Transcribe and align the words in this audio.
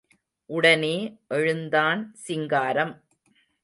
உடனே 0.45 1.17
எழுந்தான் 1.27 2.11
சிங்காரம். 2.15 3.03